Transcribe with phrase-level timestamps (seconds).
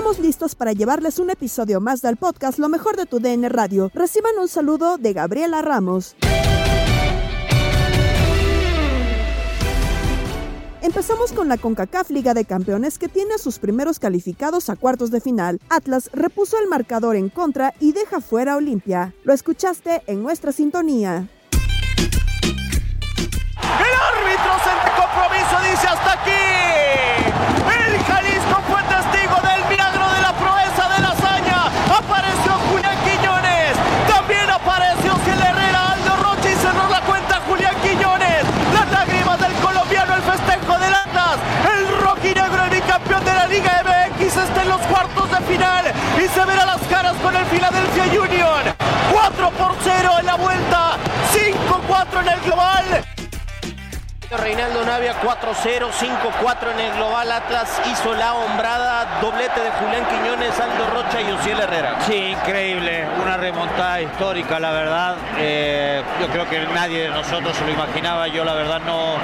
[0.00, 3.90] Estamos listos para llevarles un episodio más del podcast Lo mejor de tu DN Radio.
[3.92, 6.16] Reciban un saludo de Gabriela Ramos.
[10.80, 15.10] Empezamos con la CONCACAF Liga de Campeones que tiene a sus primeros calificados a cuartos
[15.10, 15.60] de final.
[15.68, 19.12] Atlas repuso el marcador en contra y deja fuera a Olimpia.
[19.24, 21.28] Lo escuchaste en nuestra sintonía.
[47.50, 48.74] Philadelphia Union.
[49.12, 50.96] 4 por 0 en la vuelta,
[51.32, 52.84] 5-4 en el global.
[54.30, 57.32] Reinaldo Navia 4-0, 5-4 en el global.
[57.32, 61.96] Atlas hizo la hombrada, doblete de Julián Quiñones, Aldo Rocha y Ociel Herrera.
[62.06, 65.16] Sí, increíble, una remontada histórica, la verdad.
[65.36, 68.28] Eh, yo creo que nadie de nosotros se lo imaginaba.
[68.28, 69.16] Yo, la verdad, no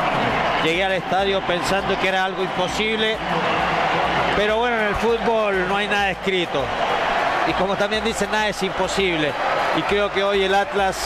[0.65, 3.17] llegué al estadio pensando que era algo imposible.
[4.37, 6.65] Pero bueno, en el fútbol no hay nada escrito.
[7.49, 9.33] Y como también dicen, nada es imposible.
[9.77, 10.97] Y creo que hoy el Atlas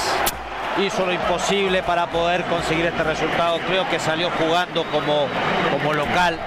[0.79, 3.59] hizo lo imposible para poder conseguir este resultado.
[3.67, 5.27] Creo que salió jugando como,
[5.71, 6.39] como local,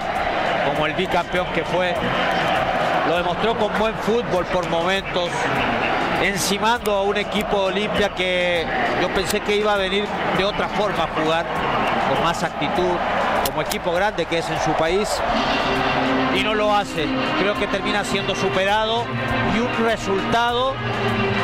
[0.66, 1.94] como el bicampeón que fue.
[3.08, 5.30] Lo demostró con buen fútbol por momentos,
[6.22, 8.66] encimando a un equipo Olimpia que
[9.02, 10.06] yo pensé que iba a venir
[10.38, 11.46] de otra forma a jugar,
[12.10, 12.96] con más actitud,
[13.46, 15.10] como equipo grande que es en su país.
[16.36, 17.08] Y no lo hace.
[17.40, 19.06] Creo que termina siendo superado
[19.56, 20.74] y un resultado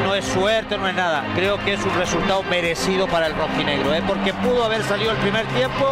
[0.06, 1.24] no es suerte, no es nada.
[1.36, 4.02] Creo que es un resultado merecido para el rojinegro, ¿eh?
[4.08, 5.86] porque pudo haber salido el primer tiempo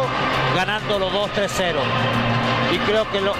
[0.56, 2.37] ganándolo 2-3-0.
[2.72, 3.32] Y creo que lo,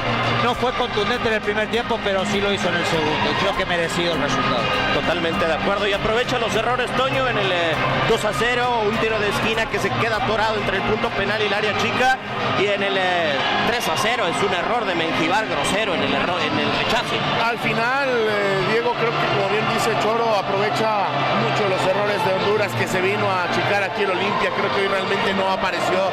[0.44, 3.31] no fue contundente en el primer tiempo, pero sí lo hizo en el segundo.
[3.31, 4.62] Y creo que merecido el resultado.
[4.94, 5.87] Totalmente de acuerdo.
[5.87, 7.75] Y aprovecha los errores Toño en el eh,
[8.09, 11.43] 2 a 0, un tiro de esquina que se queda atorado entre el punto penal
[11.43, 12.16] y el área chica.
[12.59, 13.34] Y en el eh,
[13.69, 17.16] 3 a 0 es un error de Mentivar grosero en el error, en el rechace.
[17.45, 21.04] Al final, eh, Diego, creo que como bien dice Choro, aprovecha
[21.45, 24.51] mucho los errores de Honduras que se vino a achicar aquí el Olimpia.
[24.57, 26.10] Creo que hoy realmente no apareció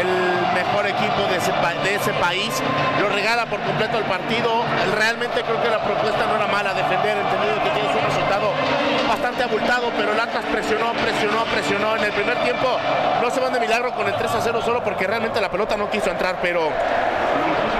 [0.00, 0.08] el
[0.54, 2.53] mejor equipo de ese, pa- de ese país.
[3.00, 4.62] Lo regala por completo el partido.
[4.96, 8.52] Realmente creo que la propuesta no era mala defender, entendido que tienes un resultado
[9.08, 11.96] bastante abultado, pero el Atlas presionó, presionó, presionó.
[11.96, 12.78] En el primer tiempo
[13.22, 15.76] no se van de milagro con el 3 a 0 solo porque realmente la pelota
[15.76, 16.70] no quiso entrar, pero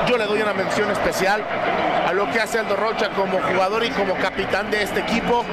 [0.06, 1.42] yo le doy una mención especial
[2.06, 5.44] a lo que hace Aldo Rocha como jugador y como capitán de este equipo.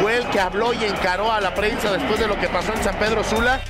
[0.00, 2.82] Fue el que habló y encaró a la prensa después de lo que pasó en
[2.82, 3.60] San Pedro Sula.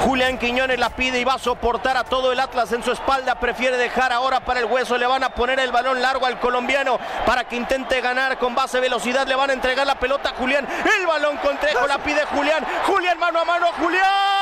[0.00, 3.34] Julián Quiñones la pide y va a soportar a todo el Atlas en su espalda.
[3.34, 4.96] Prefiere dejar ahora para el hueso.
[4.96, 8.80] Le van a poner el balón largo al colombiano para que intente ganar con base
[8.80, 9.26] velocidad.
[9.26, 10.66] Le van a entregar la pelota a Julián.
[10.98, 12.64] El balón con Trejo la pide Julián.
[12.86, 13.66] Julián mano a mano.
[13.78, 14.39] Julián.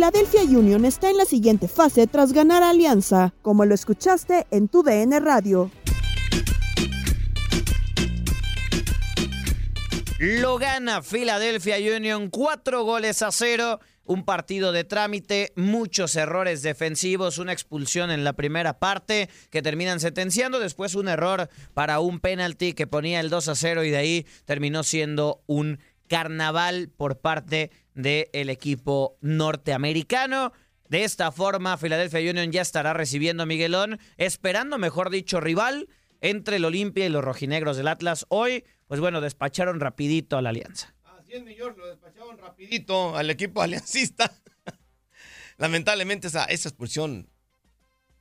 [0.00, 4.66] Philadelphia Union está en la siguiente fase tras ganar a Alianza, como lo escuchaste en
[4.66, 5.70] tu DN Radio.
[10.18, 13.78] Lo gana Philadelphia Union, cuatro goles a cero.
[14.06, 20.00] Un partido de trámite, muchos errores defensivos, una expulsión en la primera parte que terminan
[20.00, 23.98] sentenciando, después un error para un penalti que ponía el 2 a 0 y de
[23.98, 25.78] ahí terminó siendo un
[26.10, 30.52] carnaval por parte del equipo norteamericano.
[30.88, 35.88] De esta forma, Philadelphia Union ya estará recibiendo a Miguelón, esperando, mejor dicho, rival
[36.20, 38.26] entre el Olimpia y los rojinegros del Atlas.
[38.28, 40.94] Hoy, pues bueno, despacharon rapidito a la Alianza.
[41.04, 44.32] Así es, mi George, lo despacharon rapidito al equipo aliancista.
[45.58, 47.28] Lamentablemente esa, esa expulsión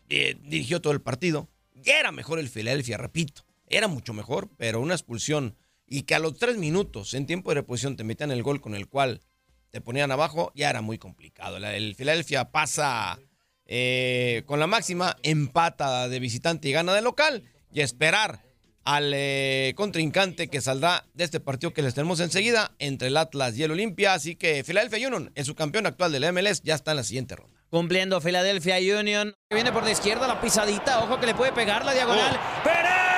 [0.09, 1.49] eh, dirigió todo el partido.
[1.73, 3.45] Ya era mejor el Philadelphia, repito.
[3.67, 5.55] Era mucho mejor, pero una expulsión
[5.85, 8.75] y que a los tres minutos en tiempo de reposición te metían el gol con
[8.75, 9.21] el cual
[9.71, 11.57] te ponían abajo, ya era muy complicado.
[11.57, 13.19] El Philadelphia pasa
[13.65, 18.41] eh, con la máxima, empata de visitante y gana de local y esperar
[18.83, 23.55] al eh, contrincante que saldrá de este partido que les tenemos enseguida entre el Atlas
[23.55, 24.13] y el Olimpia.
[24.13, 27.35] Así que Philadelphia Union, en su campeón actual del MLS, ya está en la siguiente
[27.35, 27.59] ronda.
[27.69, 29.35] Cumpliendo Philadelphia Union.
[29.53, 31.03] Viene por la izquierda la pisadita.
[31.03, 32.35] Ojo que le puede pegar la diagonal.
[32.35, 32.63] Oh.
[32.63, 33.09] ¡Perea!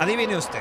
[0.00, 0.60] Adivine usted.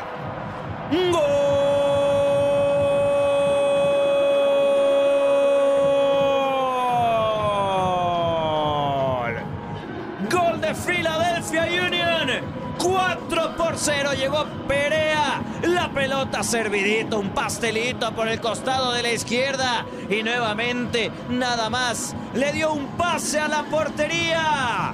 [13.08, 15.42] 4 por 0 llegó Perea.
[15.64, 19.86] La pelota servidito, un pastelito por el costado de la izquierda.
[20.10, 24.92] Y nuevamente, nada más, le dio un pase a la portería.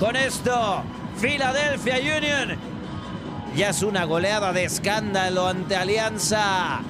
[0.00, 0.82] Con esto,
[1.20, 2.58] Philadelphia Union
[3.54, 6.80] ya es una goleada de escándalo ante Alianza.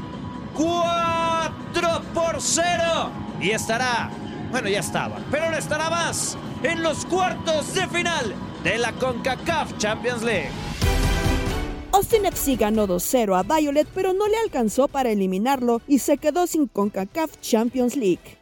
[0.55, 3.11] 4 por 0.
[3.43, 4.09] Y estará,
[4.51, 8.35] bueno, ya estaba, pero no estará más en los cuartos de final
[8.65, 10.51] de la CONCACAF Champions League.
[11.93, 16.47] Austin FC ganó 2-0 a Violet, pero no le alcanzó para eliminarlo y se quedó
[16.47, 18.39] sin CONCACAF Champions League.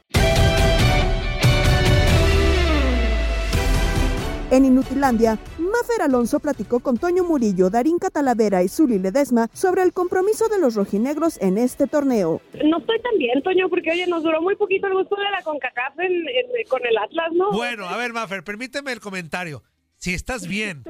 [4.52, 9.92] En Inutilandia, Mafer Alonso platicó con Toño Murillo, Darín Catalavera y Zuli Ledesma sobre el
[9.92, 12.40] compromiso de los rojinegros en este torneo.
[12.64, 15.42] No estoy tan bien, Toño, porque oye, nos duró muy poquito el gusto de la
[15.44, 17.52] CONCACAF en- en- con el Atlas, ¿no?
[17.52, 19.62] Bueno, a ver, Maffer, permíteme el comentario.
[20.00, 20.82] Si estás bien.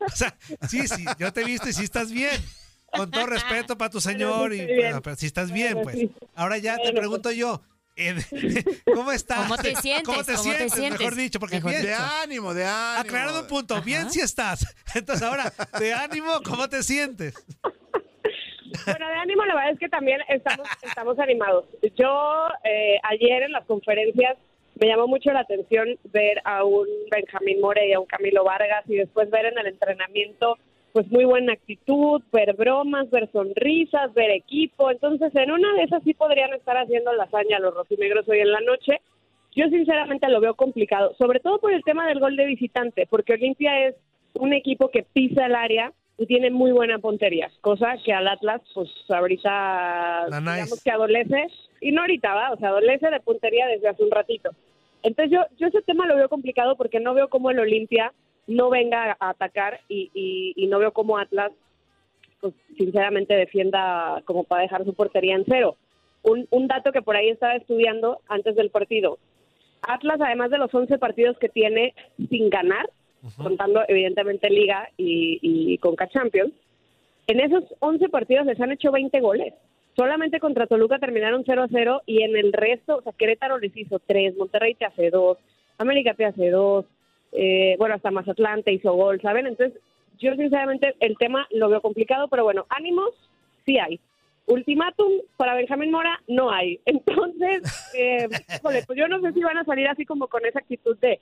[0.00, 0.36] O sea,
[0.68, 2.40] sí, sí, yo te he visto y si estás bien.
[2.90, 4.88] Con todo respeto para tu señor, y, estoy bien.
[4.90, 5.96] pero, pero si estás bien, Bueno, pues.
[5.98, 6.10] sí.
[6.34, 7.60] Ahora ya te pregunto yo.
[7.96, 8.14] eh,
[8.94, 9.42] ¿Cómo estás?
[9.42, 10.04] ¿Cómo te sientes?
[10.04, 10.98] ¿Cómo te, ¿Cómo te sientes?
[11.00, 11.82] Mejor dicho, porque Mejor bien.
[11.82, 11.92] dicho.
[11.94, 13.00] De ánimo, de ánimo.
[13.00, 14.74] Aclarando un punto, bien si estás.
[14.94, 17.34] Entonces ahora, de ánimo, ¿cómo te sientes?
[18.84, 21.66] Bueno, de ánimo, la verdad es que también estamos, estamos animados.
[21.96, 24.36] Yo eh, ayer en las conferencias
[24.78, 28.84] me llamó mucho la atención ver a un Benjamín More y a un Camilo Vargas
[28.86, 30.58] y después ver en el entrenamiento
[30.92, 34.90] pues muy buena actitud, ver bromas, ver sonrisas, ver equipo.
[34.90, 38.50] Entonces, en una de esas sí podrían estar haciendo la hazaña los rojinegros hoy en
[38.50, 39.02] la noche.
[39.54, 43.34] Yo sinceramente lo veo complicado, sobre todo por el tema del gol de visitante, porque
[43.34, 43.94] Olimpia es
[44.34, 48.62] un equipo que pisa el área y tiene muy buena puntería, cosa que al Atlas,
[48.74, 50.52] pues ahorita La nice.
[50.52, 51.46] digamos que adolece,
[51.80, 52.52] y no ahorita, ¿va?
[52.52, 54.50] o sea, adolece de puntería desde hace un ratito.
[55.02, 58.12] Entonces yo, yo ese tema lo veo complicado porque no veo cómo el Olimpia
[58.46, 61.52] no venga a atacar y, y, y no veo cómo Atlas,
[62.40, 65.76] pues sinceramente defienda como para dejar su portería en cero.
[66.22, 69.18] Un, un dato que por ahí estaba estudiando antes del partido.
[69.82, 71.94] Atlas, además de los 11 partidos que tiene
[72.30, 72.88] sin ganar,
[73.36, 76.52] contando evidentemente Liga y, y Conca Champions,
[77.26, 79.54] en esos 11 partidos les han hecho 20 goles.
[79.96, 83.74] Solamente contra Toluca terminaron 0 a 0 y en el resto, o sea, Querétaro les
[83.76, 85.38] hizo 3, Monterrey te hace 2,
[85.78, 86.84] América te hace 2,
[87.32, 89.46] eh, bueno, hasta Mazatlán te hizo gol, ¿saben?
[89.46, 89.80] Entonces,
[90.18, 93.10] yo sinceramente el tema lo veo complicado, pero bueno, ánimos
[93.64, 93.98] sí hay.
[94.46, 96.78] Ultimátum para Benjamín Mora no hay.
[96.86, 97.62] Entonces,
[97.94, 98.28] eh,
[98.62, 101.20] pues yo no sé si van a salir así como con esa actitud de,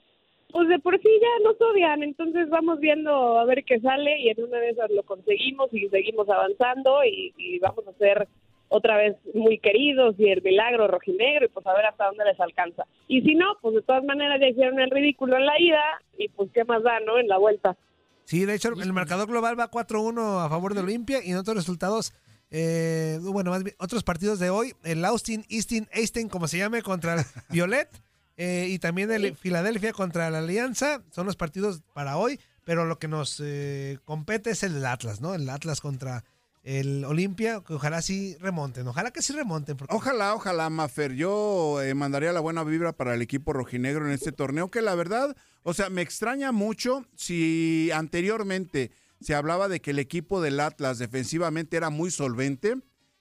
[0.54, 4.28] pues de por sí ya nos odian, entonces vamos viendo a ver qué sale y
[4.28, 8.28] en una de esas lo conseguimos y seguimos avanzando y, y vamos a ser
[8.68, 12.38] otra vez muy queridos y el milagro rojinegro y pues a ver hasta dónde les
[12.38, 12.84] alcanza.
[13.08, 15.82] Y si no, pues de todas maneras ya hicieron el ridículo en la ida
[16.16, 17.18] y pues qué más da, ¿no?
[17.18, 17.76] En la vuelta.
[18.22, 21.56] Sí, de hecho, el marcador global va 4-1 a favor de Olimpia y en otros
[21.56, 22.14] resultados,
[22.52, 26.80] eh, bueno, más bien, otros partidos de hoy, el Austin, Easton, Einstein, como se llame,
[26.82, 27.16] contra
[27.50, 27.88] Violet
[28.36, 32.98] eh, y también el Filadelfia contra la Alianza, son los partidos para hoy, pero lo
[32.98, 35.34] que nos eh, compete es el del Atlas, ¿no?
[35.34, 36.24] El Atlas contra
[36.62, 39.76] el Olimpia, que ojalá sí remonten, ojalá que sí remonten.
[39.76, 41.12] porque- Ojalá, ojalá, Mafer.
[41.12, 44.94] Yo eh, mandaría la buena vibra para el equipo rojinegro en este torneo, que la
[44.94, 50.58] verdad, o sea, me extraña mucho si anteriormente se hablaba de que el equipo del
[50.60, 52.76] Atlas defensivamente era muy solvente.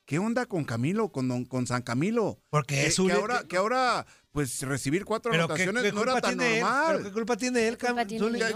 [0.06, 2.40] ¿Qué onda con Camilo, con, don- con San Camilo?
[2.50, 5.92] Porque que, es un- que ahora, que ahora, pues recibir cuatro Pero ¿qué- anotaciones qué
[5.94, 6.60] no era tan él?
[6.60, 6.94] normal.
[6.98, 7.78] ¿Pero qué culpa tiene él,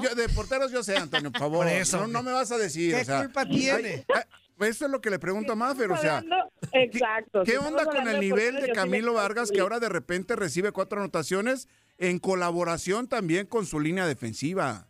[0.02, 1.66] yo- de porteros yo sé, Antonio, por favor.
[1.66, 2.96] Por eso, no, no me vas a decir.
[2.96, 3.90] ¿Qué o sea, culpa tiene?
[3.90, 4.22] ay, ay,
[4.58, 6.24] pues eso es lo que le pregunto a Maffer, o sea.
[6.74, 7.44] Exacto.
[7.44, 10.72] ¿Qué si onda con el nivel de sí Camilo Vargas que ahora de repente recibe
[10.72, 11.70] cuatro anotaciones
[12.00, 14.88] en colaboración también con su línea defensiva?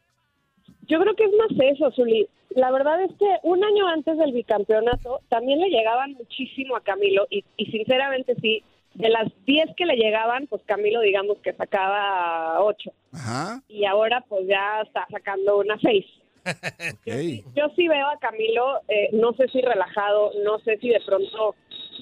[0.87, 2.29] Yo creo que es más eso, Zuli.
[2.51, 7.27] La verdad es que un año antes del bicampeonato también le llegaban muchísimo a Camilo
[7.29, 8.63] y, y sinceramente sí,
[8.97, 13.61] de las 10 que le llegaban, pues Camilo digamos que sacaba 8 Ajá.
[13.67, 16.05] y ahora pues ya está sacando una 6.
[17.55, 21.55] Yo sí veo a Camilo, eh, no sé si relajado, no sé si de pronto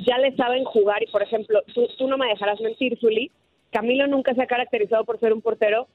[0.06, 3.30] ya le saben jugar y por ejemplo, tú, tú no me dejarás mentir, Zuli,
[3.72, 5.88] Camilo nunca se ha caracterizado por ser un portero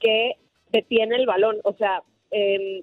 [0.00, 0.38] que
[0.72, 2.82] detiene el balón, o sea, eh,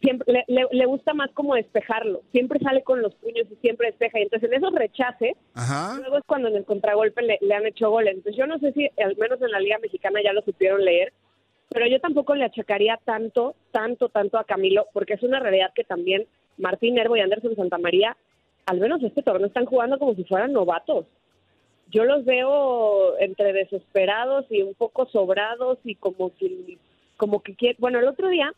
[0.00, 3.88] siempre le, le- le gusta más como despejarlo, siempre sale con los puños y siempre
[3.88, 5.96] despeja y entonces en esos rechaces Ajá.
[5.98, 8.14] luego es cuando en el contragolpe le, le han hecho goles.
[8.14, 11.12] Entonces yo no sé si al menos en la Liga Mexicana ya lo supieron leer,
[11.70, 15.84] pero yo tampoco le achacaría tanto, tanto, tanto a Camilo, porque es una realidad que
[15.84, 16.26] también
[16.58, 18.16] Martín Herbo y Anderson Santamaría,
[18.66, 21.06] al menos este torneo están jugando como si fueran novatos.
[21.90, 26.78] Yo los veo entre desesperados y un poco sobrados y como que,
[27.16, 27.76] como que quieren...
[27.78, 28.52] Bueno, el otro día,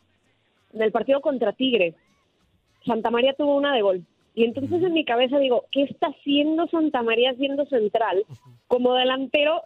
[0.73, 1.95] en el partido contra Tigres,
[2.85, 4.05] Santa María tuvo una de gol.
[4.35, 8.23] Y entonces en mi cabeza digo, ¿qué está haciendo Santa María siendo central
[8.67, 9.63] como delantero,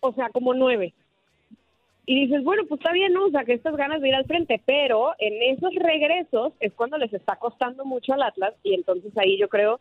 [0.00, 0.92] o sea, como nueve?
[2.06, 3.26] Y dices, bueno, pues está bien, ¿no?
[3.26, 7.12] O que estas ganas de ir al frente, pero en esos regresos es cuando les
[7.12, 9.80] está costando mucho al Atlas y entonces ahí yo creo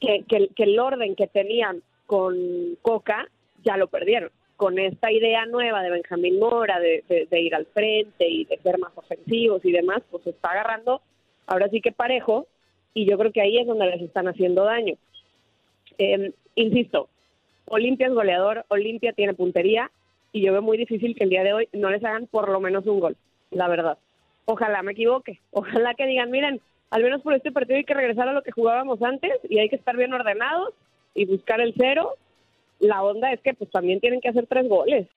[0.00, 2.36] que, que, que el orden que tenían con
[2.82, 3.28] Coca
[3.62, 4.30] ya lo perdieron.
[4.56, 8.92] Con esta idea nueva de Benjamín Mora, de, ir al frente y de ser más
[8.94, 11.02] ofensivos y demás, pues está agarrando
[11.46, 12.46] ahora sí que parejo
[12.94, 14.94] y yo creo que ahí es donde les están haciendo daño.
[15.98, 17.08] Eh, insisto,
[17.66, 19.90] Olimpia es goleador, Olimpia tiene puntería
[20.32, 22.60] y yo veo muy difícil que el día de hoy no les hagan por lo
[22.60, 23.16] menos un gol,
[23.50, 23.98] la verdad.
[24.46, 28.28] Ojalá me equivoque, ojalá que digan, miren, al menos por este partido hay que regresar
[28.28, 30.74] a lo que jugábamos antes y hay que estar bien ordenados
[31.14, 32.14] y buscar el cero.
[32.80, 35.08] La onda es que pues también tienen que hacer tres goles.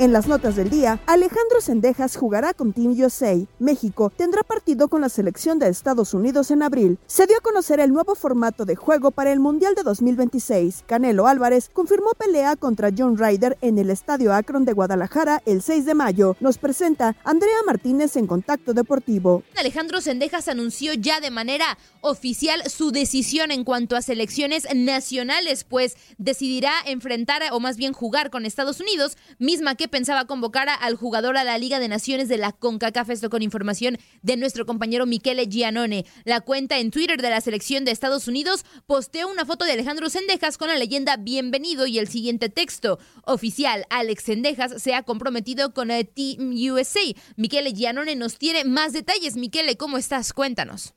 [0.00, 3.34] En las notas del día, Alejandro Sendejas jugará con Team USA.
[3.58, 7.00] México tendrá partido con la selección de Estados Unidos en abril.
[7.08, 10.84] Se dio a conocer el nuevo formato de juego para el Mundial de 2026.
[10.86, 15.84] Canelo Álvarez confirmó pelea contra John Ryder en el Estadio Akron de Guadalajara el 6
[15.84, 16.36] de mayo.
[16.38, 19.42] Nos presenta Andrea Martínez en Contacto Deportivo.
[19.56, 25.96] Alejandro Sendejas anunció ya de manera oficial su decisión en cuanto a selecciones nacionales, pues
[26.18, 31.36] decidirá enfrentar o más bien jugar con Estados Unidos, misma que pensaba convocar al jugador
[31.36, 35.46] a la Liga de Naciones de la CONCACAF, esto con información de nuestro compañero Michele
[35.46, 36.06] Gianone.
[36.24, 40.08] La cuenta en Twitter de la selección de Estados Unidos posteó una foto de Alejandro
[40.10, 42.98] Sendejas con la leyenda Bienvenido y el siguiente texto.
[43.24, 47.00] Oficial, Alex Sendejas se ha comprometido con el Team USA.
[47.36, 49.36] Michele Gianone nos tiene más detalles.
[49.36, 50.32] Michele, ¿cómo estás?
[50.32, 50.94] Cuéntanos.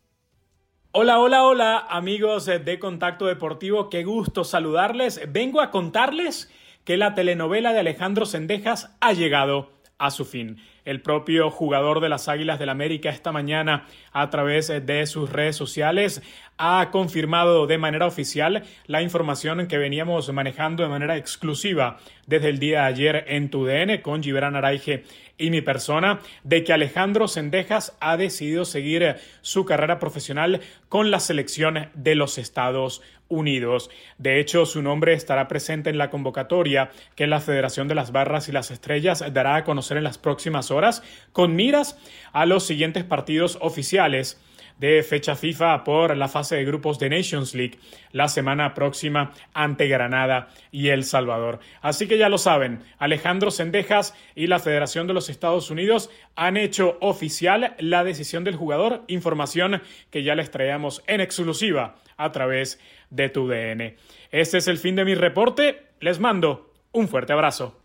[0.93, 5.21] Hola, hola, hola, amigos eh, de Contacto Deportivo, qué gusto saludarles.
[5.31, 6.49] Vengo a contarles
[6.83, 9.71] que la telenovela de Alejandro Sendejas ha llegado
[10.01, 10.57] a su fin.
[10.83, 15.55] El propio jugador de las Águilas del América esta mañana a través de sus redes
[15.55, 16.23] sociales
[16.57, 22.57] ha confirmado de manera oficial la información que veníamos manejando de manera exclusiva desde el
[22.57, 25.03] día de ayer en TUDN con Gibran Araige
[25.37, 31.19] y mi persona de que Alejandro Sendejas ha decidido seguir su carrera profesional con la
[31.19, 33.89] selección de los Estados Unidos.
[34.19, 38.47] De hecho, su nombre estará presente en la convocatoria que la Federación de las Barras
[38.49, 41.97] y las Estrellas dará a conocer en las próximas horas con miras
[42.33, 44.39] a los siguientes partidos oficiales
[44.81, 47.77] de fecha FIFA por la fase de grupos de Nations League
[48.11, 51.59] la semana próxima ante Granada y El Salvador.
[51.83, 56.57] Así que ya lo saben, Alejandro Sendejas y la Federación de los Estados Unidos han
[56.57, 62.75] hecho oficial la decisión del jugador, información que ya les traemos en exclusiva a través
[62.75, 62.81] de
[63.29, 63.95] tu DN.
[64.31, 67.80] Este es el fin de mi reporte, les mando un fuerte abrazo.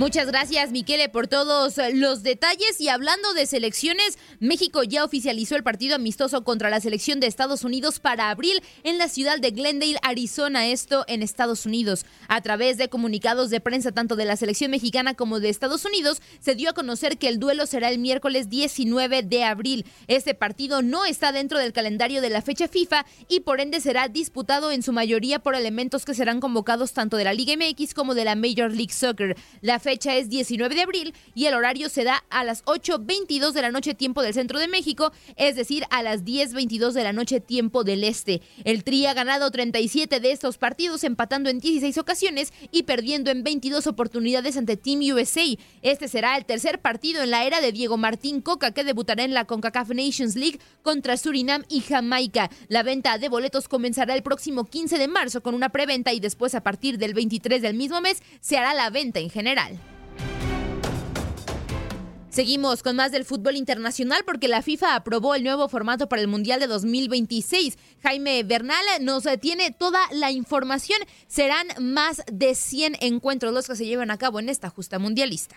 [0.00, 2.80] Muchas gracias, Miquele, por todos los detalles.
[2.80, 7.64] Y hablando de selecciones, México ya oficializó el partido amistoso contra la selección de Estados
[7.64, 12.06] Unidos para abril en la ciudad de Glendale, Arizona, esto en Estados Unidos.
[12.28, 16.22] A través de comunicados de prensa tanto de la selección mexicana como de Estados Unidos,
[16.38, 19.84] se dio a conocer que el duelo será el miércoles 19 de abril.
[20.08, 24.08] Este partido no está dentro del calendario de la fecha FIFA y por ende será
[24.08, 28.14] disputado en su mayoría por elementos que serán convocados tanto de la Liga MX como
[28.14, 29.36] de la Major League Soccer.
[29.60, 33.60] La fecha es 19 de abril y el horario se da a las 8.22 de
[33.60, 37.40] la noche tiempo del centro de México, es decir, a las 10.22 de la noche
[37.40, 38.40] tiempo del este.
[38.62, 43.42] El Tri ha ganado 37 de estos partidos, empatando en 16 ocasiones y perdiendo en
[43.42, 45.42] 22 oportunidades ante Team USA.
[45.82, 49.34] Este será el tercer partido en la era de Diego Martín Coca, que debutará en
[49.34, 52.48] la CONCACAF Nations League contra Surinam y Jamaica.
[52.68, 56.54] La venta de boletos comenzará el próximo 15 de marzo con una preventa y después
[56.54, 59.79] a partir del 23 del mismo mes se hará la venta en general.
[62.30, 66.28] Seguimos con más del fútbol internacional porque la FIFA aprobó el nuevo formato para el
[66.28, 67.76] Mundial de 2026.
[68.04, 71.00] Jaime Bernal nos tiene toda la información.
[71.26, 75.56] Serán más de 100 encuentros los que se llevan a cabo en esta justa mundialista.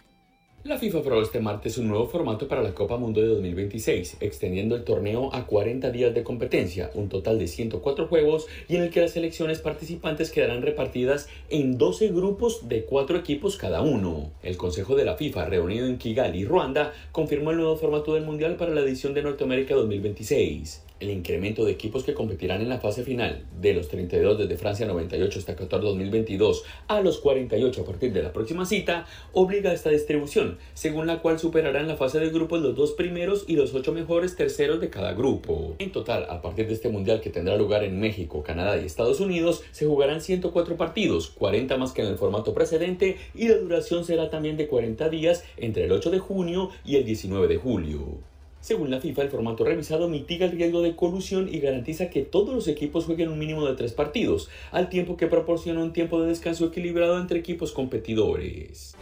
[0.66, 4.78] La FIFA aprobó este martes un nuevo formato para la Copa Mundo de 2026, extendiendo
[4.78, 8.90] el torneo a 40 días de competencia, un total de 104 juegos y en el
[8.90, 14.32] que las selecciones participantes quedarán repartidas en 12 grupos de 4 equipos cada uno.
[14.42, 18.56] El Consejo de la FIFA, reunido en Kigali, Ruanda, confirmó el nuevo formato del Mundial
[18.56, 20.83] para la edición de Norteamérica 2026.
[21.04, 24.88] El incremento de equipos que competirán en la fase final, de los 32 desde Francia
[24.88, 29.74] 98 hasta Qatar 2022 a los 48 a partir de la próxima cita, obliga a
[29.74, 33.74] esta distribución, según la cual superarán la fase de grupos los dos primeros y los
[33.74, 35.76] ocho mejores terceros de cada grupo.
[35.80, 39.20] En total, a partir de este mundial que tendrá lugar en México, Canadá y Estados
[39.20, 44.06] Unidos, se jugarán 104 partidos, 40 más que en el formato precedente, y la duración
[44.06, 48.33] será también de 40 días entre el 8 de junio y el 19 de julio.
[48.64, 52.56] Según la FIFA, el formato revisado mitiga el riesgo de colusión y garantiza que todos
[52.56, 56.30] los equipos jueguen un mínimo de tres partidos, al tiempo que proporciona un tiempo de
[56.30, 58.96] descanso equilibrado entre equipos competidores.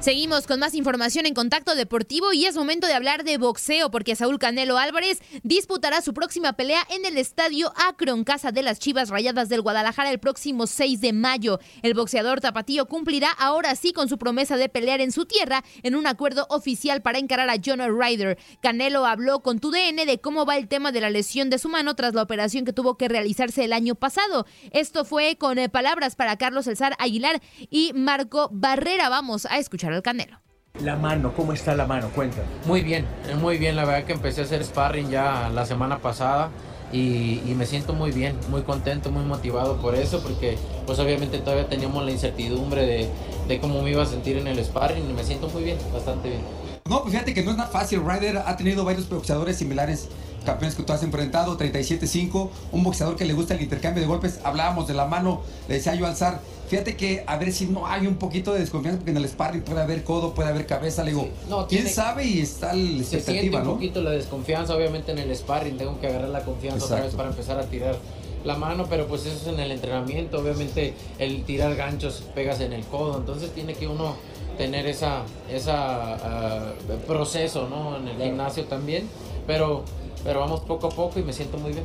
[0.00, 4.16] Seguimos con más información en Contacto Deportivo y es momento de hablar de boxeo porque
[4.16, 9.10] Saúl Canelo Álvarez disputará su próxima pelea en el estadio Akron, casa de las Chivas
[9.10, 11.60] Rayadas del Guadalajara el próximo 6 de mayo.
[11.82, 15.94] El boxeador tapatío cumplirá ahora sí con su promesa de pelear en su tierra en
[15.94, 18.38] un acuerdo oficial para encarar a John Ryder.
[18.62, 21.94] Canelo habló con TUDN de cómo va el tema de la lesión de su mano
[21.94, 24.46] tras la operación que tuvo que realizarse el año pasado.
[24.70, 29.10] Esto fue con eh, palabras para Carlos Elzar Aguilar y Marco Barrera.
[29.10, 30.38] Vamos a escuchar al Canelo.
[30.82, 32.08] La mano, ¿cómo está la mano?
[32.14, 32.42] Cuenta.
[32.64, 33.04] Muy bien,
[33.40, 33.76] muy bien.
[33.76, 36.50] La verdad que empecé a hacer sparring ya la semana pasada
[36.92, 41.38] y, y, me siento muy bien, muy contento, muy motivado por eso, porque pues obviamente
[41.38, 43.08] todavía teníamos la incertidumbre de,
[43.46, 46.30] de cómo me iba a sentir en el sparring y me siento muy bien, bastante
[46.30, 46.69] bien.
[46.88, 48.00] No, pues fíjate que no es nada fácil.
[48.04, 50.08] Ryder ha tenido varios boxeadores similares,
[50.44, 54.40] campeones que tú has enfrentado, 37-5, un boxeador que le gusta el intercambio de golpes.
[54.44, 56.40] Hablábamos de la mano, le decía yo alzar.
[56.68, 59.62] Fíjate que a ver si no hay un poquito de desconfianza, porque en el sparring
[59.62, 61.02] puede haber codo, puede haber cabeza.
[61.02, 63.72] Le digo, no, quién sabe y está la expectativa, se siente un ¿no?
[63.74, 66.94] poquito la desconfianza, obviamente en el sparring tengo que agarrar la confianza Exacto.
[66.94, 67.98] otra vez para empezar a tirar
[68.44, 72.72] la mano, pero pues eso es en el entrenamiento, obviamente el tirar ganchos pegas en
[72.72, 74.14] el codo, entonces tiene que uno
[74.60, 77.96] tener esa, esa uh, proceso ¿no?
[77.96, 78.30] en el claro.
[78.30, 79.08] gimnasio también,
[79.46, 79.86] pero,
[80.22, 81.84] pero vamos poco a poco y me siento muy bien.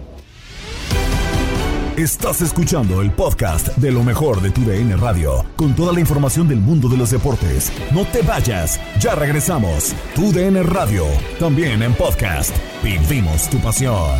[1.95, 6.49] Estás escuchando el podcast de lo mejor de tu DN Radio, con toda la información
[6.49, 7.71] del mundo de los deportes.
[7.93, 9.95] No te vayas, ya regresamos.
[10.13, 11.05] Tu DN Radio,
[11.39, 12.53] también en podcast.
[12.83, 14.19] Vivimos tu pasión.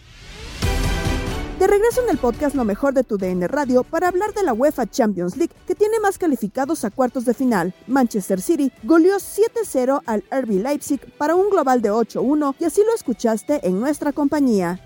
[1.61, 4.51] De regreso en el podcast Lo mejor de tu DN Radio para hablar de la
[4.51, 7.75] UEFA Champions League que tiene más calificados a cuartos de final.
[7.85, 12.95] Manchester City goleó 7-0 al RB Leipzig para un global de 8-1 y así lo
[12.95, 14.79] escuchaste en nuestra compañía.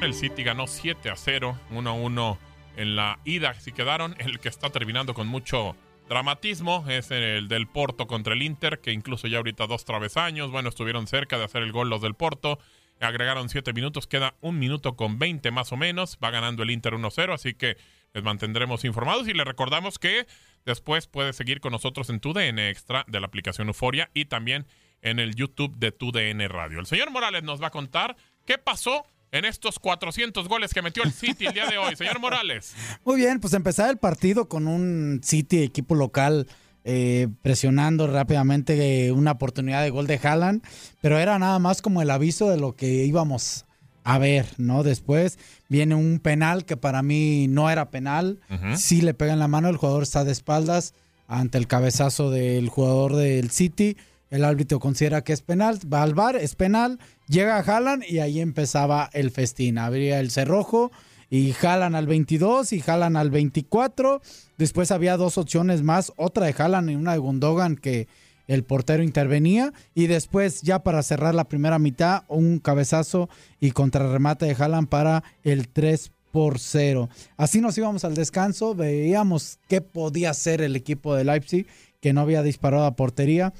[0.00, 2.38] El City ganó 7 a 0, 1 a 1
[2.76, 3.54] en la ida.
[3.54, 5.74] Si quedaron, el que está terminando con mucho
[6.12, 10.50] dramatismo es el del Porto contra el Inter, que incluso ya ahorita dos travesaños.
[10.50, 12.58] Bueno, estuvieron cerca de hacer el gol los del Porto.
[13.00, 16.18] Agregaron 7 minutos, queda un minuto con 20 más o menos.
[16.22, 17.78] Va ganando el Inter 1-0, así que
[18.12, 20.26] les mantendremos informados y les recordamos que
[20.66, 24.66] después puedes seguir con nosotros en tu DN Extra de la aplicación Euforia y también
[25.00, 26.78] en el YouTube de tu DN Radio.
[26.78, 31.02] El señor Morales nos va a contar qué pasó en estos 400 goles que metió
[31.02, 31.96] el City el día de hoy.
[31.96, 32.74] Señor Morales.
[33.04, 36.46] Muy bien, pues empezar el partido con un City equipo local
[36.84, 40.62] eh, presionando rápidamente eh, una oportunidad de gol de Haaland,
[41.00, 43.64] pero era nada más como el aviso de lo que íbamos
[44.04, 44.82] a ver, ¿no?
[44.82, 48.40] Después viene un penal que para mí no era penal,
[48.76, 50.92] sí le pega en la mano, el jugador está de espaldas
[51.28, 53.96] ante el cabezazo del jugador del City
[54.32, 56.98] el árbitro considera que es penal, va al bar, es penal,
[57.32, 59.78] llega Haaland y ahí empezaba el festín.
[59.78, 60.92] Habría el cerrojo
[61.30, 64.20] y jalan al 22 y jalan al 24.
[64.58, 68.06] Después había dos opciones más, otra de Haaland y una de Gundogan que
[68.46, 69.72] el portero intervenía.
[69.94, 75.24] Y después, ya para cerrar la primera mitad, un cabezazo y contrarremate de Haaland para
[75.42, 77.08] el 3 por 0.
[77.36, 81.66] Así nos íbamos al descanso, veíamos qué podía hacer el equipo de Leipzig,
[82.00, 83.52] que no había disparado a portería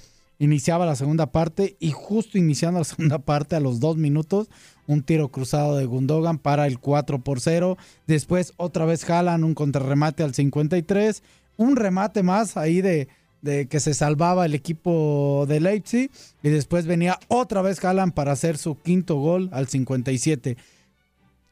[0.44, 4.48] iniciaba la segunda parte y justo iniciando la segunda parte a los dos minutos,
[4.87, 7.76] un tiro cruzado de Gundogan para el 4 por 0.
[8.07, 11.22] Después otra vez jalan un contrarremate al 53,
[11.57, 13.09] un remate más ahí de,
[13.40, 16.11] de que se salvaba el equipo de Leipzig.
[16.42, 20.57] Y después venía otra vez jalan para hacer su quinto gol al 57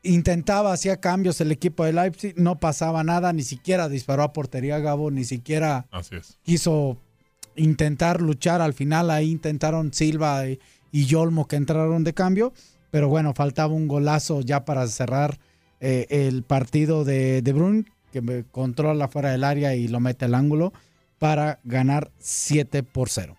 [0.02, 4.78] intentaba, hacía cambios el equipo de Leipzig, no pasaba nada, ni siquiera disparó a portería
[4.78, 5.86] Gabo, ni siquiera
[6.42, 6.96] quiso
[7.60, 8.60] intentar luchar.
[8.60, 10.58] Al final ahí intentaron Silva y,
[10.92, 12.52] Yolmo que entraron de cambio.
[12.90, 15.38] Pero bueno, faltaba un golazo ya para cerrar
[15.80, 20.34] eh, el partido de De Bruyne, que controla fuera del área y lo mete al
[20.34, 20.72] ángulo
[21.18, 23.36] para ganar 7 por 0.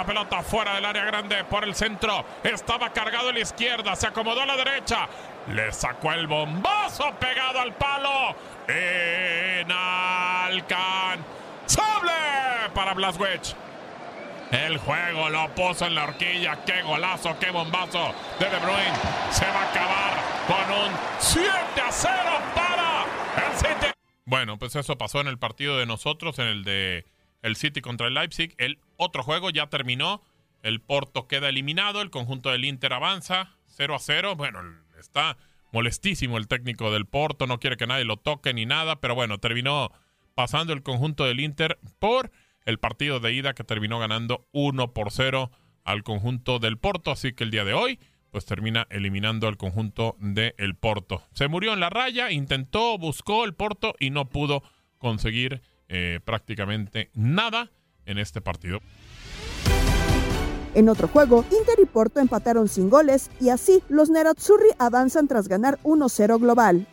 [0.00, 2.24] La pelota fuera del área grande por el centro.
[2.42, 3.94] Estaba cargado en la izquierda.
[3.96, 5.06] Se acomodó a la derecha.
[5.48, 8.34] Le sacó el bombazo pegado al palo.
[9.60, 12.12] Inalcanzable
[12.74, 13.54] para Blaswich.
[14.50, 16.64] El juego lo puso en la horquilla.
[16.64, 18.96] Qué golazo, qué bombazo de De Bruyne.
[19.30, 20.14] Se va a acabar
[20.46, 22.14] con un 7 a 0
[22.54, 23.04] para
[23.46, 23.92] el City.
[24.24, 27.04] Bueno, pues eso pasó en el partido de nosotros, en el de
[27.42, 28.54] el City contra el Leipzig.
[28.56, 30.22] El otro juego ya terminó.
[30.62, 32.02] El Porto queda eliminado.
[32.02, 34.36] El conjunto del Inter avanza 0 a 0.
[34.36, 34.60] Bueno,
[34.98, 35.38] está
[35.72, 37.46] molestísimo el técnico del Porto.
[37.46, 39.00] No quiere que nadie lo toque ni nada.
[39.00, 39.90] Pero bueno, terminó
[40.34, 42.30] pasando el conjunto del Inter por
[42.66, 45.50] el partido de ida que terminó ganando 1 por 0
[45.84, 47.10] al conjunto del Porto.
[47.10, 47.98] Así que el día de hoy,
[48.30, 51.22] pues termina eliminando al conjunto del Porto.
[51.32, 54.62] Se murió en la raya, intentó, buscó el Porto y no pudo
[54.98, 57.70] conseguir eh, prácticamente nada
[58.10, 58.80] en este partido.
[60.74, 65.48] En otro juego, Inter y Porto empataron sin goles y así los Nerazzurri avanzan tras
[65.48, 66.86] ganar 1-0 global.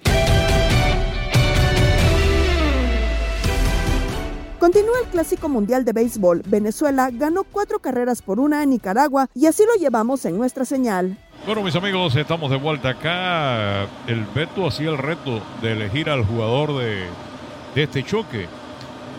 [4.60, 6.42] Continúa el Clásico Mundial de Béisbol.
[6.48, 11.16] Venezuela ganó cuatro carreras por una a Nicaragua y así lo llevamos en nuestra señal.
[11.46, 13.84] Bueno, mis amigos, estamos de vuelta acá.
[14.08, 17.06] El Beto hacía el reto de elegir al jugador de,
[17.76, 18.48] de este choque.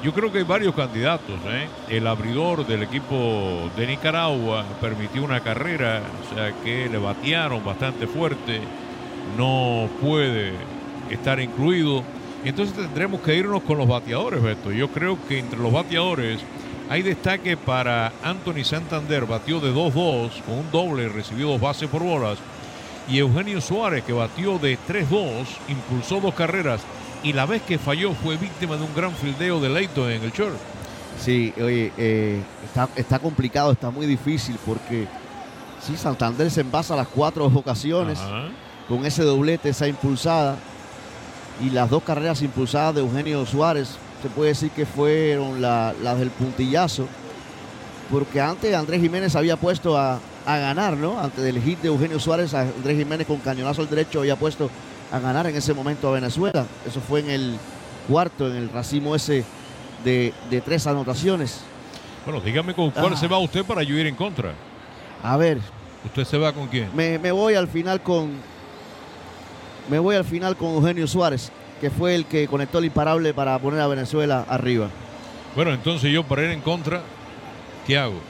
[0.03, 1.41] Yo creo que hay varios candidatos.
[1.47, 1.69] ¿eh?
[1.89, 8.07] El abridor del equipo de Nicaragua permitió una carrera, o sea que le batearon bastante
[8.07, 8.61] fuerte.
[9.37, 10.53] No puede
[11.11, 12.05] estar incluido.
[12.45, 14.71] Entonces tendremos que irnos con los bateadores, Beto.
[14.71, 16.41] Yo creo que entre los bateadores
[16.89, 22.05] hay destaque para Anthony Santander, batió de 2-2 con un doble, recibió dos bases por
[22.05, 22.39] bolas.
[23.09, 26.83] Y Eugenio Suárez, que batió de 3-2, impulsó dos carreras
[27.23, 30.31] y la vez que falló fue víctima de un gran fildeo de Leighton en el
[30.33, 30.57] short.
[31.21, 35.07] Sí, oye, eh, está, está complicado, está muy difícil porque
[35.85, 38.19] sí, Santander se envasa las cuatro ocasiones
[38.89, 40.57] con ese doblete, esa impulsada
[41.61, 46.19] y las dos carreras impulsadas de Eugenio Suárez, se puede decir que fueron la- las
[46.21, 47.07] del puntillazo,
[48.11, 51.19] porque antes Andrés Jiménez había puesto a, a ganar, ¿no?
[51.21, 54.71] Antes del hit de Eugenio Suárez, Andrés Jiménez con cañonazo al derecho había puesto
[55.13, 56.67] a ganar en ese momento a Venezuela.
[56.87, 57.57] Eso fue en el
[58.09, 59.45] cuarto, en el racimo ese
[60.05, 61.61] de, de tres anotaciones.
[62.25, 63.17] Bueno, dígame con cuál Ah.
[63.17, 64.53] se va usted para yo ir en contra.
[65.23, 65.59] A ver,
[66.05, 66.91] ¿Usted se va con quién?
[66.95, 68.31] me, me voy al final con.
[69.91, 73.59] Me voy al final con Eugenio Suárez, que fue el que conectó el imparable para
[73.59, 74.89] poner a Venezuela arriba.
[75.57, 77.01] Bueno, entonces yo para ir en contra,
[77.87, 78.21] ¿qué hago?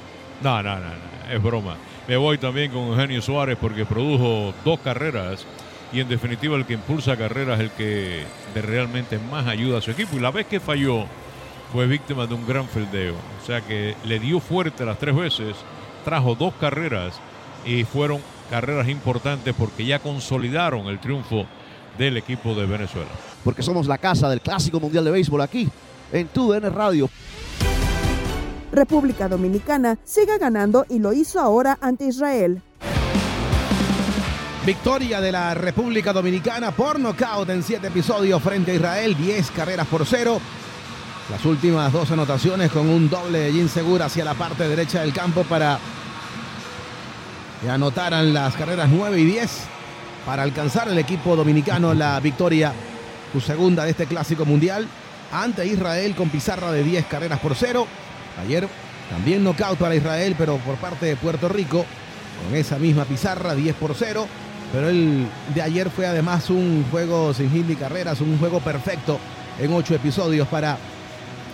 [0.40, 1.76] No, no, no, no, es broma.
[2.06, 5.44] Me voy también con Eugenio Suárez porque produjo dos carreras
[5.92, 8.24] y en definitiva el que impulsa carreras es el que
[8.54, 10.16] de realmente más ayuda a su equipo.
[10.16, 11.04] Y la vez que falló
[11.72, 13.14] fue víctima de un gran fildeo.
[13.14, 15.56] O sea que le dio fuerte las tres veces,
[16.04, 17.20] trajo dos carreras
[17.64, 18.20] y fueron
[18.50, 21.46] carreras importantes porque ya consolidaron el triunfo
[21.96, 23.10] del equipo de Venezuela.
[23.44, 25.68] Porque somos la casa del Clásico Mundial de Béisbol aquí,
[26.12, 27.10] en TUDN Radio.
[28.70, 32.62] República Dominicana sigue ganando y lo hizo ahora ante Israel.
[34.68, 39.86] Victoria de la República Dominicana por nocaut en siete episodios frente a Israel, 10 carreras
[39.86, 40.38] por cero.
[41.30, 45.14] Las últimas dos anotaciones con un doble de Jim Segura hacia la parte derecha del
[45.14, 45.78] campo para
[47.62, 49.50] que anotaran las carreras 9 y 10
[50.26, 52.74] para alcanzar el equipo dominicano la victoria,
[53.32, 54.86] su segunda de este clásico mundial,
[55.32, 57.86] ante Israel con pizarra de 10 carreras por cero.
[58.38, 58.68] Ayer
[59.08, 61.86] también knockout para Israel, pero por parte de Puerto Rico,
[62.44, 64.28] con esa misma pizarra, 10 por 0.
[64.72, 69.18] Pero el de ayer fue además un juego sin hit ni carreras, un juego perfecto
[69.58, 70.76] en ocho episodios para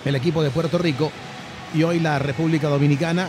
[0.05, 1.12] el equipo de Puerto Rico.
[1.74, 3.29] Y hoy la República Dominicana,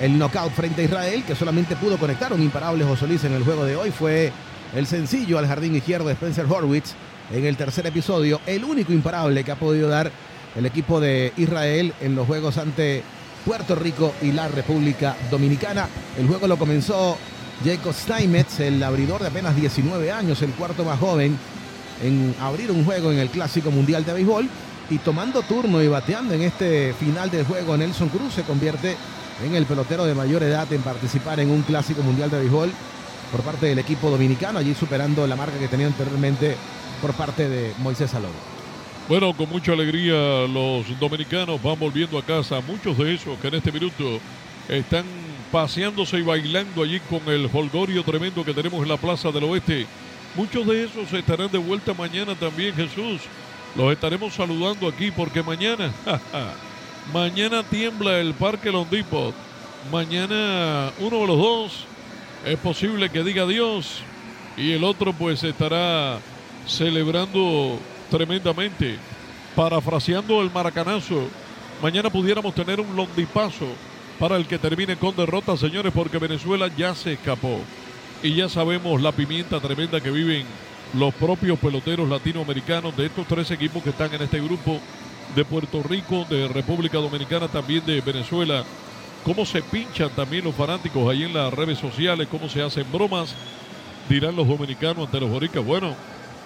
[0.00, 3.44] el knockout frente a Israel, que solamente pudo conectar un imparable José Luis en el
[3.44, 4.32] juego de hoy, fue
[4.74, 6.94] el sencillo al jardín izquierdo de Spencer Horwitz
[7.32, 10.10] en el tercer episodio, el único imparable que ha podido dar
[10.56, 13.02] el equipo de Israel en los juegos ante
[13.44, 15.88] Puerto Rico y la República Dominicana.
[16.18, 17.18] El juego lo comenzó
[17.62, 21.38] Jacob Steinmetz, el abridor de apenas 19 años, el cuarto más joven
[22.02, 24.48] en abrir un juego en el Clásico Mundial de Béisbol.
[24.90, 28.96] Y tomando turno y bateando en este final del juego, Nelson Cruz se convierte
[29.44, 32.70] en el pelotero de mayor edad en participar en un Clásico Mundial de Béisbol
[33.32, 36.56] por parte del equipo dominicano, allí superando la marca que tenía anteriormente
[37.00, 38.30] por parte de Moisés Salón.
[39.08, 42.60] Bueno, con mucha alegría los dominicanos van volviendo a casa.
[42.60, 44.18] Muchos de esos que en este minuto
[44.68, 45.04] están
[45.54, 49.86] paseándose y bailando allí con el holgorio tremendo que tenemos en la Plaza del Oeste.
[50.34, 53.20] Muchos de esos estarán de vuelta mañana también, Jesús.
[53.76, 55.92] Los estaremos saludando aquí porque mañana,
[57.12, 59.32] mañana tiembla el Parque Londipot.
[59.92, 61.84] Mañana uno de los dos
[62.44, 64.00] es posible que diga adiós
[64.56, 66.18] y el otro pues estará
[66.66, 67.78] celebrando
[68.10, 68.96] tremendamente,
[69.54, 71.28] parafraseando el maracanazo.
[71.80, 73.68] Mañana pudiéramos tener un londipaso
[74.18, 77.60] para el que termine con derrota, señores, porque Venezuela ya se escapó.
[78.22, 80.46] Y ya sabemos la pimienta tremenda que viven
[80.94, 84.78] los propios peloteros latinoamericanos de estos tres equipos que están en este grupo
[85.34, 88.64] de Puerto Rico, de República Dominicana, también de Venezuela.
[89.24, 93.34] Cómo se pinchan también los fanáticos ahí en las redes sociales, cómo se hacen bromas,
[94.08, 95.64] dirán los dominicanos ante los boricas.
[95.64, 95.94] Bueno,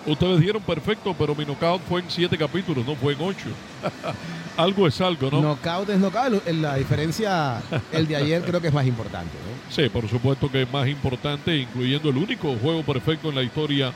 [0.06, 3.48] ustedes dieron perfecto, pero mi knockout fue en siete capítulos, no fue en ocho.
[4.56, 5.40] algo es algo, ¿no?
[5.40, 6.46] Knockout es knockout.
[6.48, 9.30] La diferencia, el de ayer creo que es más importante.
[9.32, 9.72] ¿no?
[9.72, 13.92] Sí, por supuesto que es más importante, incluyendo el único juego perfecto en la historia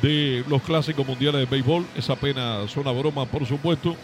[0.00, 1.86] de los clásicos mundiales de béisbol.
[1.96, 3.96] Es apenas una broma, por supuesto.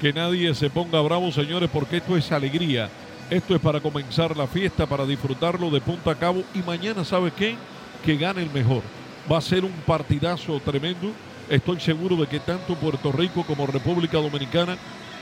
[0.00, 2.90] Que nadie se ponga bravo, señores, porque esto es alegría.
[3.30, 6.42] Esto es para comenzar la fiesta, para disfrutarlo de punta a cabo.
[6.52, 7.56] Y mañana, ¿sabe qué?
[8.04, 8.82] Que gane el mejor.
[9.30, 11.10] Va a ser un partidazo tremendo.
[11.48, 14.76] Estoy seguro de que tanto Puerto Rico como República Dominicana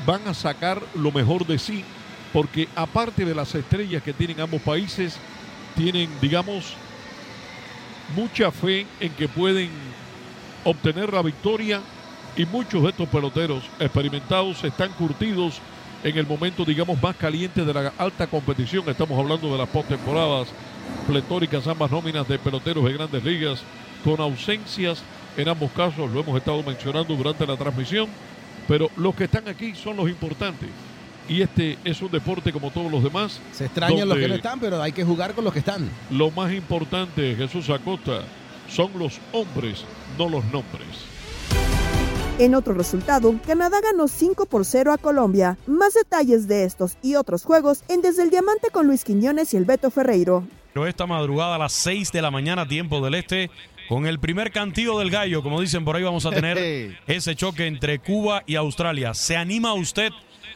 [0.05, 1.85] van a sacar lo mejor de sí,
[2.33, 5.17] porque aparte de las estrellas que tienen ambos países,
[5.77, 6.75] tienen, digamos,
[8.17, 9.71] mucha fe en que pueden
[10.65, 11.81] obtener la victoria
[12.37, 15.61] y muchos de estos peloteros experimentados están curtidos
[16.03, 18.89] en el momento, digamos, más caliente de la alta competición.
[18.89, 20.49] Estamos hablando de las postemporadas
[21.07, 23.63] pletóricas, ambas nóminas de peloteros de grandes ligas,
[24.05, 25.03] con ausencias
[25.37, 28.09] en ambos casos, lo hemos estado mencionando durante la transmisión,
[28.69, 30.69] pero los que están aquí son los importantes.
[31.29, 33.41] Y este es un deporte como todos los demás.
[33.53, 35.89] Se extrañan los que no están, pero hay que jugar con los que están.
[36.11, 38.23] Lo más importante, Jesús Acosta,
[38.69, 39.85] son los hombres,
[40.19, 41.07] no los nombres.
[42.39, 45.57] En otro resultado, Canadá ganó 5 por 0 a Colombia.
[45.67, 49.57] Más detalles de estos y otros juegos en Desde el Diamante con Luis Quiñones y
[49.57, 50.45] el Beto Ferreiro.
[50.73, 53.51] Pero esta madrugada a las 6 de la mañana, tiempo del este,
[53.89, 57.67] con el primer cantillo del gallo, como dicen por ahí, vamos a tener ese choque
[57.67, 59.13] entre Cuba y Australia.
[59.15, 60.11] ¿Se anima usted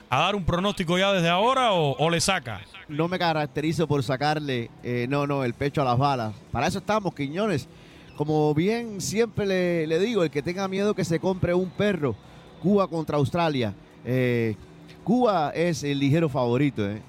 [0.08, 2.62] a dar un pronóstico ya desde ahora o, o le saca?
[2.88, 6.32] No me caracterizo por sacarle, eh, no, no, el pecho a las balas.
[6.52, 7.68] Para eso estamos, Quiñones.
[8.16, 12.14] Como bien siempre le, le digo, el que tenga miedo que se compre un perro.
[12.62, 13.74] Cuba contra Australia.
[14.04, 14.56] Eh,
[15.04, 16.88] Cuba es el ligero favorito.
[16.88, 17.02] eh.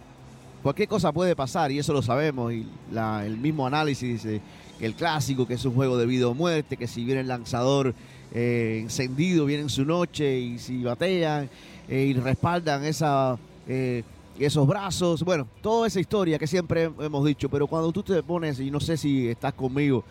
[0.68, 2.52] Cualquier cosa puede pasar y eso lo sabemos.
[2.52, 4.42] Y la- el mismo análisis dice
[4.78, 7.30] que el clásico, que es un juego de vida o muerte, que si viene el
[7.30, 7.96] lanzador
[8.34, 11.50] eh, encendido, viene en su noche y si batean
[11.88, 14.04] eh, y respaldan esa, eh,
[14.38, 15.24] esos brazos.
[15.24, 17.48] Bueno, toda esa historia que siempre hemos dicho.
[17.48, 20.04] Pero cuando tú te pones, y no sé si estás conmigo,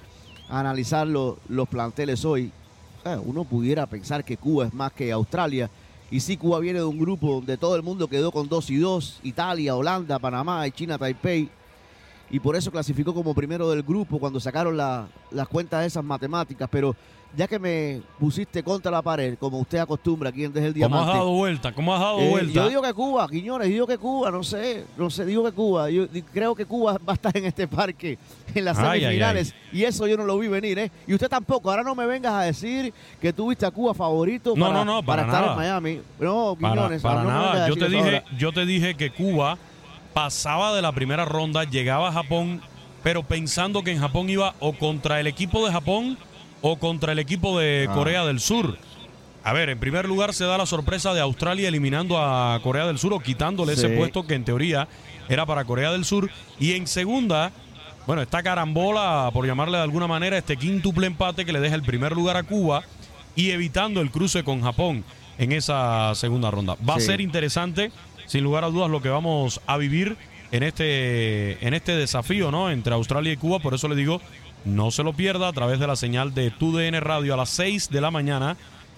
[0.48, 2.50] a analizar lo- los planteles hoy,
[3.04, 5.68] eh, uno pudiera pensar que Cuba es más que Australia.
[6.10, 8.76] Y sí, Cuba viene de un grupo donde todo el mundo quedó con 2 y
[8.76, 11.48] 2, Italia, Holanda, Panamá y China, Taipei.
[12.30, 16.04] Y por eso clasificó como primero del grupo cuando sacaron la- las cuentas de esas
[16.04, 16.68] matemáticas.
[16.70, 16.94] Pero
[17.36, 20.84] ya que me pusiste contra la pared, como usted acostumbra aquí en Desde el ¿Cómo
[20.84, 21.18] has Diamante.
[21.18, 21.72] dado vuelta?
[21.72, 22.52] ¿Cómo has dado Eh, vuelta?
[22.54, 25.52] Yo digo que Cuba, Quiñones, yo digo que Cuba, no sé, no sé, digo que
[25.52, 25.90] Cuba.
[25.90, 28.18] Yo creo que Cuba va a estar en este parque
[28.54, 30.90] en las Ay, ay, semifinales y eso yo no lo vi venir, ¿eh?
[31.06, 31.70] Y usted tampoco.
[31.70, 35.02] Ahora no me vengas a decir que tuviste a Cuba favorito No, para, no, no,
[35.02, 35.52] para estar nada.
[35.52, 36.00] en Miami.
[36.18, 37.68] No, Para, Quiñones, para no me vengas a nada.
[37.68, 39.58] Yo te, dije, yo te dije que Cuba
[40.14, 42.62] pasaba de la primera ronda, llegaba a Japón,
[43.02, 46.16] pero pensando que en Japón iba o contra el equipo de Japón
[46.62, 47.94] o contra el equipo de Ah.
[47.94, 48.76] Corea del Sur.
[49.44, 52.98] A ver, en primer lugar se da la sorpresa de Australia eliminando a Corea del
[52.98, 54.88] Sur o quitándole ese puesto que en teoría
[55.28, 56.30] era para Corea del Sur.
[56.58, 57.52] Y en segunda,
[58.08, 61.82] bueno, esta carambola, por llamarle de alguna manera, este quíntuple empate que le deja el
[61.82, 62.82] primer lugar a Cuba
[63.36, 65.04] y evitando el cruce con Japón
[65.38, 66.76] en esa segunda ronda.
[66.88, 67.92] Va a ser interesante,
[68.26, 70.16] sin lugar a dudas, lo que vamos a vivir
[70.50, 72.68] en este, en este desafío, ¿no?
[72.70, 73.60] Entre Australia y Cuba.
[73.60, 74.20] Por eso le digo,
[74.66, 77.88] no se lo pierda a través de la señal de TUDN Radio a las 6
[77.90, 78.56] de la mañana,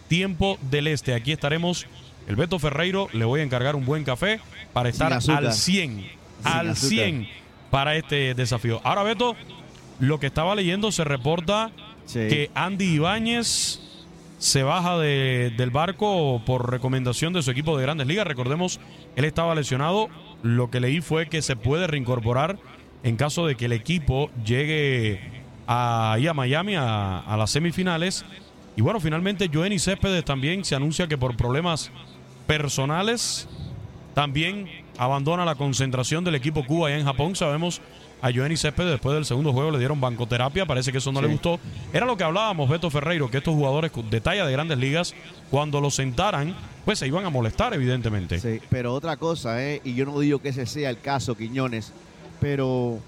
[0.09, 1.15] tiempo del este.
[1.15, 1.87] Aquí estaremos.
[2.27, 4.41] El Beto Ferreiro, le voy a encargar un buen café
[4.73, 6.07] para estar al 100,
[6.45, 6.89] al azúcar.
[6.91, 7.29] 100
[7.71, 8.81] para este desafío.
[8.85, 9.35] Ahora, Beto,
[10.01, 11.71] lo que estaba leyendo se reporta
[12.29, 13.81] que Andy Ibáñez
[14.39, 18.27] se baja de- del barco por recomendación de su equipo de grandes ligas.
[18.27, 18.79] Recordemos,
[19.17, 20.09] él estaba lesionado.
[20.43, 22.59] Lo que leí fue que se puede reincorporar
[23.03, 25.38] en caso de que el equipo llegue
[25.69, 28.25] ahí a Miami a, a las semifinales.
[28.77, 31.91] Y bueno, finalmente Joenny Céspedes también se anuncia que por problemas
[32.47, 33.49] personales
[34.15, 37.37] también abandona la concentración del equipo Cuba allá en Japón.
[37.37, 37.81] Sabemos
[38.21, 41.29] a Joenny Céspedes después del segundo juego le dieron bancoterapia, parece que eso no le
[41.29, 41.61] gustó.
[41.93, 45.15] Era lo que hablábamos, Beto Ferreiro, que estos jugadores de talla de grandes ligas,
[45.51, 46.55] cuando los sentaran,
[46.85, 48.41] pues se iban a molestar, evidentemente.
[48.41, 49.81] Sí, pero otra cosa, ¿eh?
[49.85, 51.93] y yo no digo que ese sea el caso, Quiñones,
[52.41, 52.99] pero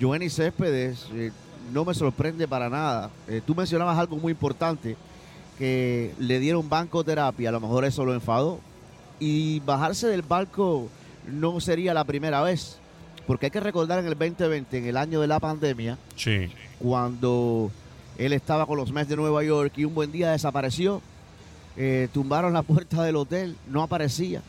[0.00, 1.32] Joenny Céspedes eh,
[1.72, 3.10] no me sorprende para nada.
[3.28, 4.96] Eh, tú mencionabas algo muy importante,
[5.58, 8.60] que le dieron bancoterapia, a lo mejor eso lo enfadó,
[9.18, 10.88] y bajarse del barco
[11.30, 12.78] no sería la primera vez,
[13.26, 16.48] porque hay que recordar en el 2020, en el año de la pandemia, Sí.
[16.78, 17.70] cuando
[18.18, 21.00] él estaba con los Mets de Nueva York y un buen día desapareció.
[21.76, 24.42] Eh, tumbaron la puerta del hotel, no aparecía.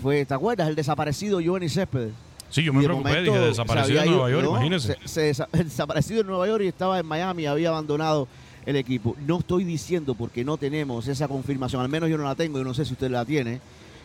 [0.00, 0.68] Fue, ¿te acuerdas?
[0.68, 2.12] El desaparecido Giovanni Céspedes.
[2.52, 4.96] Sí, yo me preocupé, momento dije, desaparecido en Nueva York, no, imagínese.
[5.04, 8.28] Se, se desa- desaparecido en Nueva York y estaba en Miami, había abandonado
[8.66, 9.16] el equipo.
[9.26, 12.64] No estoy diciendo porque no tenemos esa confirmación, al menos yo no la tengo, yo
[12.64, 13.60] no sé si usted la tiene.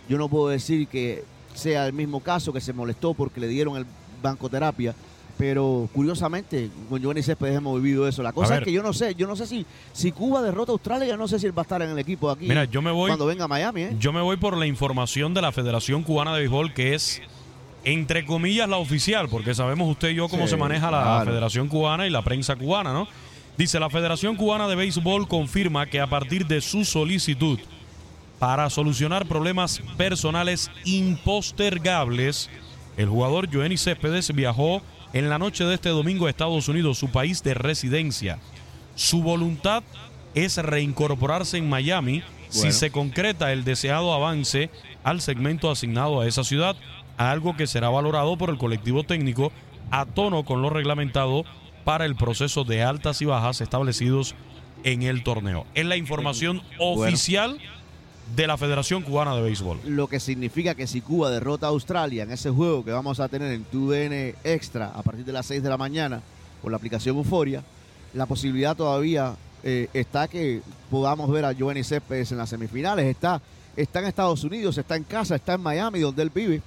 [0.09, 3.75] Yo no puedo decir que sea el mismo caso, que se molestó porque le dieron
[3.77, 3.85] el
[4.23, 4.95] bancoterapia.
[5.37, 8.23] Pero curiosamente, con Giovanni Céspedes hemos vivido eso.
[8.23, 8.63] La cosa ver.
[8.63, 11.17] es que yo no sé, yo no sé si, si Cuba derrota a Australia, yo
[11.17, 12.47] no sé si él va a estar en el equipo aquí.
[12.47, 13.95] Mira, yo me voy- cuando venga a Miami, ¿eh?
[13.99, 17.21] Yo me voy por la información de la Federación Cubana de Béisbol, que es,
[17.93, 21.31] entre comillas, la oficial, porque sabemos usted y yo cómo Sí, se maneja la claro.
[21.31, 23.07] Federación Cubana y la prensa cubana, ¿no?
[23.57, 27.59] Dice, la Federación Cubana de Béisbol confirma que a partir de su solicitud
[28.39, 32.49] para solucionar problemas personales impostergables,
[32.97, 34.81] el jugador Joenny Céspedes viajó
[35.13, 38.37] en la noche de este domingo a Estados Unidos, su país de residencia.
[38.95, 39.81] Su voluntad
[40.35, 44.69] es reincorporarse en Miami si se concreta el deseado avance
[45.03, 46.75] al segmento asignado a esa ciudad,
[47.17, 49.51] algo que será valorado por el colectivo técnico
[49.91, 51.43] a tono con lo reglamentado
[51.83, 54.35] para el proceso de altas y bajas establecidos
[54.83, 55.65] en el torneo.
[55.73, 57.01] Es la información Bueno.
[57.07, 57.57] oficial
[58.35, 59.79] de la Federación Cubana de Béisbol.
[59.85, 63.29] Lo que significa que si Cuba derrota a Australia en ese juego que vamos a
[63.29, 66.21] tener en TUDN Extra a partir de las 6 de la mañana
[66.61, 67.63] por la aplicación Euforia,
[68.13, 70.61] la posibilidad todavía eh, está que
[70.91, 73.05] podamos ver a Giovanni Céspedes en las semifinales.
[73.05, 73.41] Está,
[73.77, 76.61] está en Estados Unidos, está en casa, está en Miami, donde él vive.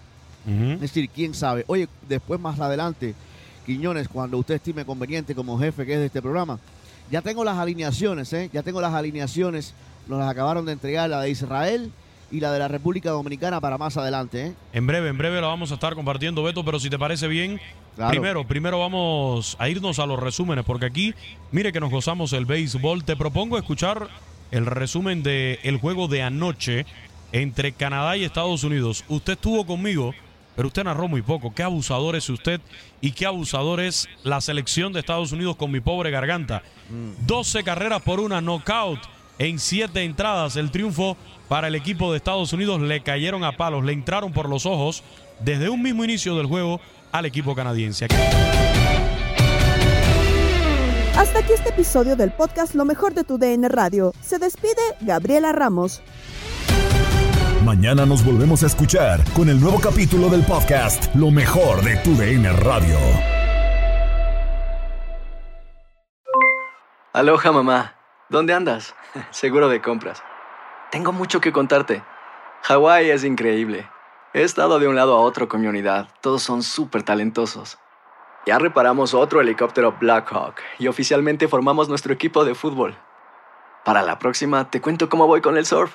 [0.46, 1.64] Es decir, quién sabe.
[1.66, 3.14] Oye, después más adelante,
[3.66, 6.58] Quiñones, cuando usted estime conveniente como jefe que es de este programa,
[7.10, 8.48] ya tengo las alineaciones, ¿eh?
[8.52, 9.74] Ya tengo las alineaciones.
[10.08, 11.92] Nos las acabaron de entregar la de Israel
[12.32, 14.52] y la de la República Dominicana para más adelante, ¿eh?
[14.72, 17.60] En breve, en breve la vamos a estar compartiendo, Beto, pero si te parece bien,
[17.96, 18.10] Claro.
[18.12, 21.12] primero, primero vamos a irnos a los resúmenes, porque aquí,
[21.52, 23.04] mire que nos gozamos el béisbol.
[23.04, 24.08] Te propongo escuchar
[24.52, 26.86] el resumen del el juego de anoche
[27.32, 29.04] entre Canadá y Estados Unidos.
[29.08, 30.14] Usted estuvo conmigo,
[30.60, 31.54] pero usted narró muy poco.
[31.54, 32.60] Qué abusador es usted
[33.00, 36.62] y qué abusador es la selección de Estados Unidos con mi pobre garganta.
[37.24, 39.00] 12 carreras por una knockout
[39.38, 40.56] en 7 entradas.
[40.56, 41.16] El triunfo
[41.48, 45.02] para el equipo de Estados Unidos le cayeron a palos, le entraron por los ojos
[45.42, 46.78] desde un mismo inicio del juego
[47.10, 48.08] al equipo canadiense.
[51.16, 54.12] Hasta aquí este episodio del podcast Lo mejor de tu DN Radio.
[54.20, 56.02] Se despide Gabriela Ramos.
[57.70, 62.16] Mañana nos volvemos a escuchar con el nuevo capítulo del podcast Lo mejor de tu
[62.16, 62.98] DN Radio.
[67.12, 67.94] Aloha mamá,
[68.28, 68.96] ¿dónde andas?
[69.30, 70.20] Seguro de compras.
[70.90, 72.02] Tengo mucho que contarte.
[72.62, 73.88] Hawái es increíble.
[74.34, 76.08] He estado de un lado a otro con mi unidad.
[76.22, 77.78] Todos son súper talentosos.
[78.46, 82.96] Ya reparamos otro helicóptero Blackhawk y oficialmente formamos nuestro equipo de fútbol.
[83.84, 85.94] Para la próxima te cuento cómo voy con el surf